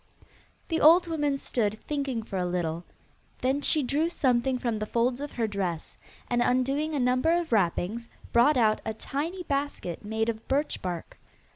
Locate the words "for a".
2.23-2.45